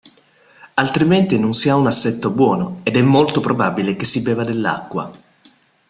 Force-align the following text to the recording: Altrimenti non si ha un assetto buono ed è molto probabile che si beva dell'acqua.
Altrimenti 0.73 1.37
non 1.37 1.53
si 1.53 1.69
ha 1.69 1.75
un 1.75 1.85
assetto 1.85 2.31
buono 2.31 2.79
ed 2.81 2.97
è 2.97 3.03
molto 3.03 3.39
probabile 3.39 3.95
che 3.95 4.05
si 4.05 4.23
beva 4.23 4.43
dell'acqua. 4.43 5.11